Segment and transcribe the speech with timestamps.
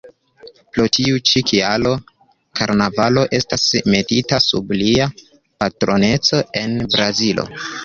[0.77, 1.91] Pro tiu ĉi kialo,
[2.61, 3.67] karnavalo estas
[3.97, 7.49] metita sub lia patroneco en Brazilo.